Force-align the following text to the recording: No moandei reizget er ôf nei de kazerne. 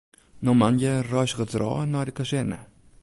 No 0.45 0.53
moandei 0.59 0.97
reizget 1.11 1.53
er 1.55 1.63
ôf 1.69 1.83
nei 1.89 2.05
de 2.07 2.13
kazerne. 2.17 2.59